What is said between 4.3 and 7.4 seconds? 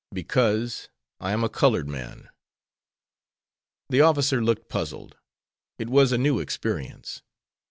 look puzzled. It was a new experience.